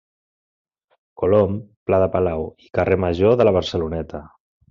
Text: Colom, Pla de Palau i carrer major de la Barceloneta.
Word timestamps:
Colom, 1.23 1.51
Pla 1.89 1.99
de 2.05 2.09
Palau 2.17 2.47
i 2.67 2.73
carrer 2.79 2.99
major 3.05 3.39
de 3.43 3.47
la 3.49 3.57
Barceloneta. 3.59 4.23